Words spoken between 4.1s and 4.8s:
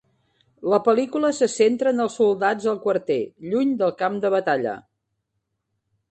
de batalla.